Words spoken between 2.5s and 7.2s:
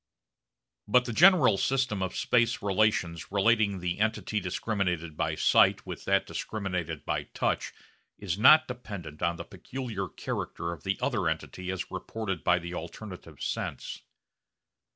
relations relating the entity discriminated by sight with that discriminated